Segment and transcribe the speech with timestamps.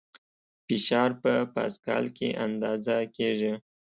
[0.65, 3.53] فشار په پاسکال کې اندازه کېږي.